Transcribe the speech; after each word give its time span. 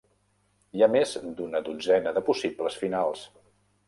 Hi 0.77 0.83
ha 0.85 0.87
més 0.93 1.11
d'una 1.41 1.61
dotzena 1.67 2.13
de 2.15 2.23
possibles 2.31 2.79
finals. 2.85 3.23